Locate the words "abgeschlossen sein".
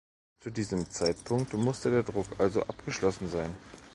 2.63-3.55